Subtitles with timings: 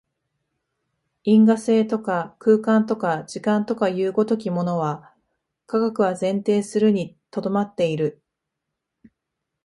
[1.25, 5.13] 因果性とか空間とか時間とかという如きものは、
[5.67, 8.19] 科学は前提するに留まっている。